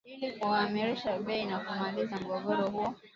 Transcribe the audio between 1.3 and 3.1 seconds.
na kumaliza mgogoro huo